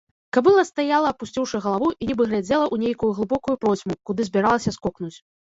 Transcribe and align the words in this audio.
Кабыла 0.35 0.61
стаяла, 0.69 1.11
апусціўшы 1.13 1.61
галаву, 1.65 1.89
і 2.01 2.07
нібы 2.13 2.23
глядзела 2.31 2.65
ў 2.73 2.85
нейкую 2.85 3.11
глыбокую 3.19 3.55
процьму, 3.67 3.93
куды 4.11 4.21
збіралася 4.33 4.77
скокнуць. 4.81 5.15